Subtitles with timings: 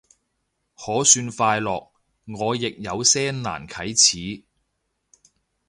[0.75, 1.89] 可算快樂，
[2.25, 4.41] 我亦有些難啟齒